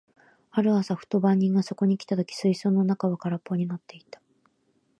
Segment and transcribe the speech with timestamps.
[0.49, 4.19] ある朝、ふと番人がそこに来た時、水槽の中は空っぽになっていた。